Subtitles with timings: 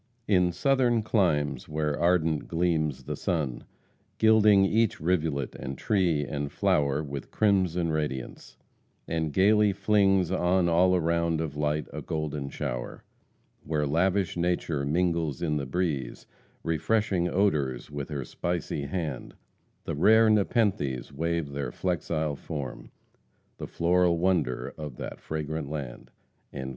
[0.27, 3.65] "In Southern climes where ardent gleams the sun,
[4.17, 8.57] Gilding each rivulet, and tree, and flower, With crimson radiance
[9.07, 13.03] and gaily flings On all around of light a golden shower
[13.63, 16.25] Where lavish nature mingles in the breeze,
[16.63, 19.35] Refreshing odors with her spicy hand;
[19.83, 22.89] The rare Nepenthes wave their flexile form,
[23.59, 26.09] The floral wonder of that fragrant land."